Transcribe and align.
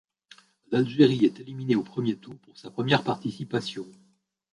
L'Algérie 0.71 1.25
est 1.25 1.39
éliminée 1.41 1.75
au 1.75 1.83
premier 1.83 2.15
tour 2.17 2.35
pour 2.39 2.57
sa 2.57 2.71
première 2.71 3.03
participation. 3.03 3.85